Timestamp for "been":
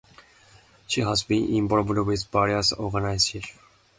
1.21-1.53